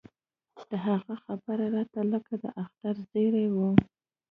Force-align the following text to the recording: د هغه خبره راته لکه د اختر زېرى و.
د 0.69 0.71
هغه 0.85 1.13
خبره 1.23 1.65
راته 1.75 2.01
لکه 2.11 2.33
د 2.43 2.45
اختر 2.63 2.95
زېرى 3.11 3.45
و. 3.55 3.55